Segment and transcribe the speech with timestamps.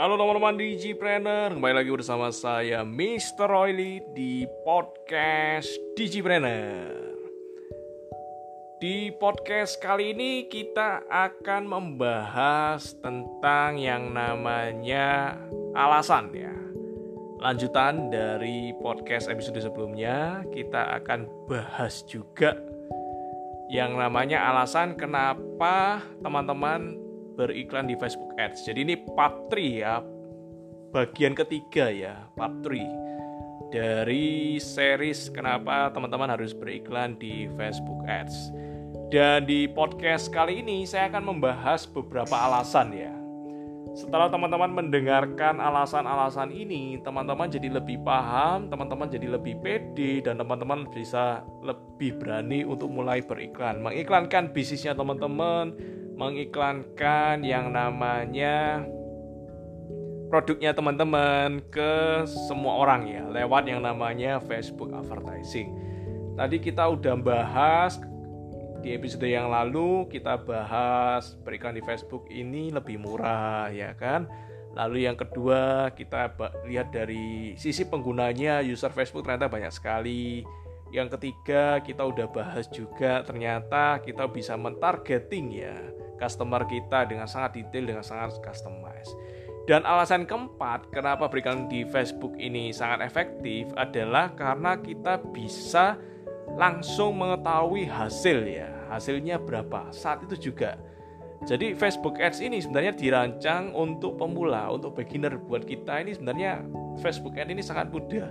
[0.00, 3.44] Halo teman-teman Digipreneur, kembali lagi bersama saya Mr.
[3.44, 7.20] Royly di podcast Digipreneur.
[8.80, 15.36] Di podcast kali ini kita akan membahas tentang yang namanya
[15.76, 16.56] alasan ya.
[17.44, 22.56] Lanjutan dari podcast episode sebelumnya, kita akan bahas juga
[23.68, 28.66] yang namanya alasan kenapa teman-teman beriklan di Facebook Ads.
[28.66, 30.00] Jadi ini part 3 ya,
[30.90, 33.10] bagian ketiga ya, part 3
[33.70, 38.50] dari series kenapa teman-teman harus beriklan di Facebook Ads.
[39.10, 43.10] Dan di podcast kali ini saya akan membahas beberapa alasan ya.
[43.90, 50.86] Setelah teman-teman mendengarkan alasan-alasan ini, teman-teman jadi lebih paham, teman-teman jadi lebih pede, dan teman-teman
[50.94, 53.82] bisa lebih berani untuk mulai beriklan.
[53.82, 55.74] Mengiklankan bisnisnya teman-teman,
[56.20, 58.84] mengiklankan yang namanya
[60.28, 65.72] produknya teman-teman ke semua orang ya lewat yang namanya Facebook advertising.
[66.36, 67.96] Tadi kita udah bahas
[68.84, 74.28] di episode yang lalu kita bahas beriklan di Facebook ini lebih murah ya kan.
[74.76, 76.36] Lalu yang kedua kita
[76.68, 80.44] lihat dari sisi penggunanya user Facebook ternyata banyak sekali.
[80.92, 87.56] Yang ketiga kita udah bahas juga ternyata kita bisa mentargeting ya customer kita dengan sangat
[87.56, 89.16] detail dengan sangat customize.
[89.64, 95.96] Dan alasan keempat kenapa berikan di Facebook ini sangat efektif adalah karena kita bisa
[96.58, 98.68] langsung mengetahui hasil ya.
[98.92, 100.76] Hasilnya berapa saat itu juga.
[101.46, 106.60] Jadi Facebook Ads ini sebenarnya dirancang untuk pemula, untuk beginner buat kita ini sebenarnya
[107.00, 108.28] Facebook Ads ini sangat mudah.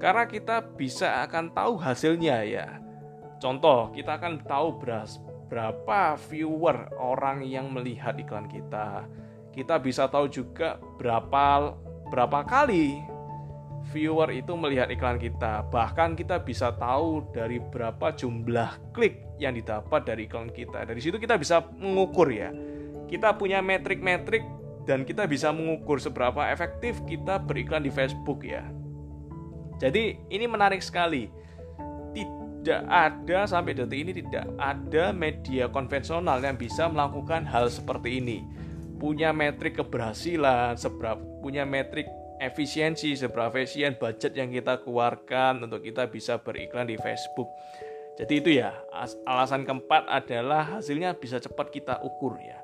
[0.00, 2.66] Karena kita bisa akan tahu hasilnya ya.
[3.42, 5.18] Contoh, kita akan tahu beras
[5.52, 9.04] berapa viewer orang yang melihat iklan kita.
[9.52, 11.76] Kita bisa tahu juga berapa
[12.08, 12.96] berapa kali
[13.92, 15.68] viewer itu melihat iklan kita.
[15.68, 20.88] Bahkan kita bisa tahu dari berapa jumlah klik yang didapat dari iklan kita.
[20.88, 22.48] Dari situ kita bisa mengukur ya.
[23.04, 24.40] Kita punya metrik-metrik
[24.88, 28.64] dan kita bisa mengukur seberapa efektif kita beriklan di Facebook ya.
[29.76, 31.28] Jadi ini menarik sekali
[32.62, 38.38] tidak ada sampai detik ini tidak ada media konvensional yang bisa melakukan hal seperti ini.
[39.02, 42.06] Punya metrik keberhasilan, seberapa punya metrik
[42.38, 47.50] efisiensi, seberapa efisien budget yang kita keluarkan untuk kita bisa beriklan di Facebook.
[48.14, 48.78] Jadi itu ya,
[49.26, 52.62] alasan keempat adalah hasilnya bisa cepat kita ukur ya.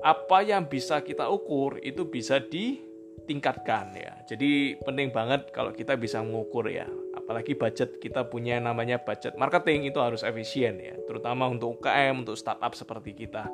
[0.00, 4.16] Apa yang bisa kita ukur itu bisa ditingkatkan ya.
[4.24, 6.88] Jadi penting banget kalau kita bisa mengukur ya
[7.26, 10.94] apalagi budget kita punya namanya budget marketing itu harus efisien ya.
[11.10, 13.50] Terutama untuk UKM untuk startup seperti kita.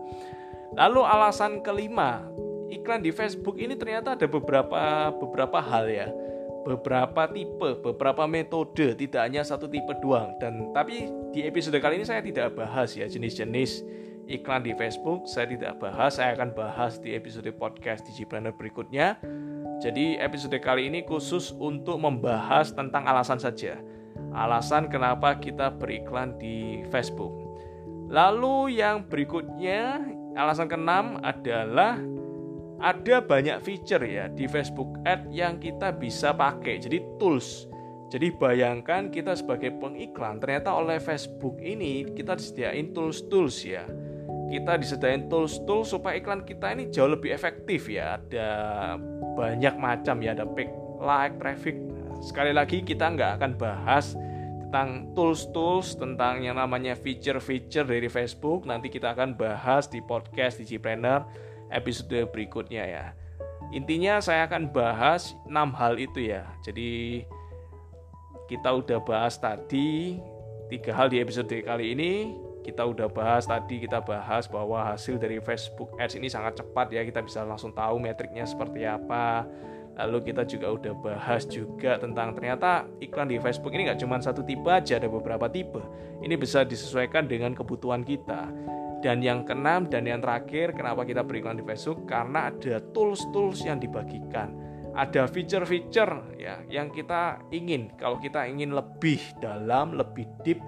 [0.77, 2.21] Lalu alasan kelima
[2.69, 6.09] iklan di Facebook ini ternyata ada beberapa beberapa hal ya.
[6.69, 10.37] Beberapa tipe beberapa metode tidak hanya satu tipe doang.
[10.37, 13.81] Dan tapi di episode kali ini saya tidak bahas ya jenis-jenis
[14.28, 15.25] iklan di Facebook.
[15.25, 19.16] Saya tidak bahas saya akan bahas di episode podcast Digipreneur berikutnya
[19.82, 23.82] jadi episode kali ini khusus untuk membahas tentang alasan saja.
[24.31, 27.34] Alasan kenapa kita beriklan di Facebook.
[28.06, 30.06] Lalu yang berikutnya,
[30.38, 31.98] alasan keenam adalah
[32.78, 36.78] ada banyak feature ya di Facebook Ad yang kita bisa pakai.
[36.78, 37.66] Jadi tools.
[38.06, 43.82] Jadi bayangkan kita sebagai pengiklan, ternyata oleh Facebook ini kita disediain tools-tools ya
[44.52, 48.20] kita disediain tools-tools supaya iklan kita ini jauh lebih efektif ya.
[48.20, 48.48] Ada
[49.32, 50.68] banyak macam ya, ada pick,
[51.00, 51.80] like, traffic.
[52.20, 54.12] Sekali lagi kita nggak akan bahas
[54.68, 58.68] tentang tools-tools, tentang yang namanya feature-feature dari Facebook.
[58.68, 61.24] Nanti kita akan bahas di podcast Digipreneur
[61.72, 63.04] episode berikutnya ya.
[63.72, 66.44] Intinya saya akan bahas 6 hal itu ya.
[66.60, 67.24] Jadi
[68.52, 70.20] kita udah bahas tadi
[70.69, 72.12] tiga hal di episode kali ini
[72.62, 77.03] kita udah bahas tadi kita bahas bahwa hasil dari Facebook Ads ini sangat cepat ya.
[77.03, 79.43] Kita bisa langsung tahu metriknya seperti apa.
[79.93, 84.41] Lalu kita juga udah bahas juga tentang ternyata iklan di Facebook ini nggak cuma satu
[84.41, 85.82] tipe aja ada beberapa tipe.
[86.25, 88.49] Ini bisa disesuaikan dengan kebutuhan kita.
[89.03, 92.06] Dan yang keenam dan yang terakhir kenapa kita beriklan di Facebook?
[92.06, 94.55] Karena ada tools-tools yang dibagikan.
[94.94, 97.91] Ada fitur-fitur ya yang kita ingin.
[97.99, 100.62] Kalau kita ingin lebih dalam lebih deep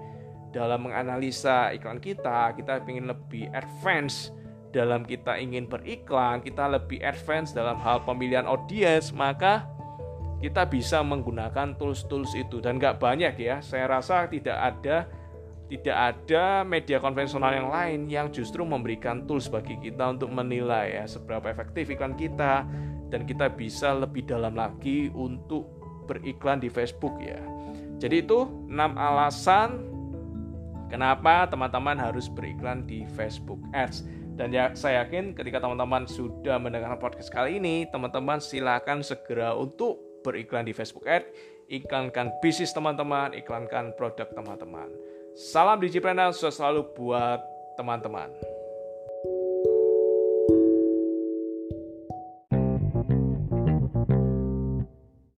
[0.55, 4.31] dalam menganalisa iklan kita, kita ingin lebih advance
[4.71, 9.67] dalam kita ingin beriklan, kita lebih advance dalam hal pemilihan audiens, maka
[10.39, 13.59] kita bisa menggunakan tools-tools itu dan nggak banyak ya.
[13.59, 15.11] Saya rasa tidak ada
[15.65, 21.09] tidak ada media konvensional yang lain yang justru memberikan tools bagi kita untuk menilai ya
[21.09, 22.63] seberapa efektif iklan kita
[23.09, 25.65] dan kita bisa lebih dalam lagi untuk
[26.05, 27.41] beriklan di Facebook ya.
[27.97, 29.94] Jadi itu 6 alasan
[30.87, 34.05] kenapa teman-teman harus beriklan di Facebook Ads.
[34.35, 39.99] Dan ya saya yakin ketika teman-teman sudah mendengarkan podcast kali ini, teman-teman silakan segera untuk
[40.27, 41.31] beriklan di Facebook Ads,
[41.71, 44.91] iklankan bisnis teman-teman, iklankan produk teman-teman.
[45.35, 47.43] Salam Digipreneur selalu buat
[47.75, 48.54] teman-teman.